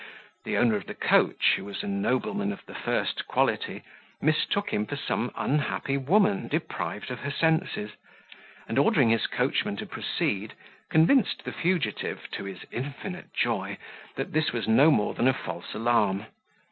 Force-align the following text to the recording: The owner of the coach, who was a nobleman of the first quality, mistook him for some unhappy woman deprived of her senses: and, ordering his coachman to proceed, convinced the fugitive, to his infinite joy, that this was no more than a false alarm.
The 0.45 0.57
owner 0.57 0.75
of 0.75 0.87
the 0.87 0.95
coach, 0.95 1.53
who 1.57 1.65
was 1.65 1.83
a 1.83 1.87
nobleman 1.87 2.51
of 2.51 2.65
the 2.65 2.73
first 2.73 3.27
quality, 3.27 3.83
mistook 4.19 4.71
him 4.73 4.87
for 4.87 4.95
some 4.95 5.29
unhappy 5.35 5.95
woman 5.95 6.47
deprived 6.47 7.11
of 7.11 7.19
her 7.19 7.29
senses: 7.29 7.91
and, 8.67 8.79
ordering 8.79 9.11
his 9.11 9.27
coachman 9.27 9.75
to 9.77 9.85
proceed, 9.85 10.55
convinced 10.89 11.43
the 11.43 11.51
fugitive, 11.53 12.27
to 12.31 12.45
his 12.45 12.65
infinite 12.71 13.31
joy, 13.31 13.77
that 14.15 14.31
this 14.33 14.51
was 14.51 14.67
no 14.67 14.89
more 14.89 15.13
than 15.13 15.27
a 15.27 15.33
false 15.35 15.71
alarm. 15.75 16.25